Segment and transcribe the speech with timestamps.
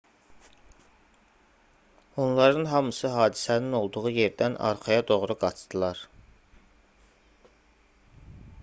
[2.21, 6.09] onların hamısı hadisənin olduğu yerdən arxaya doğru qaçdılar